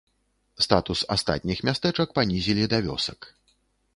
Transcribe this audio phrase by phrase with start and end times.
[0.65, 3.19] Статус астатніх мястэчак панізілі да вёсак.